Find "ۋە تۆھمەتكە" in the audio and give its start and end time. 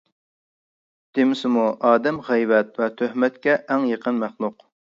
2.83-3.57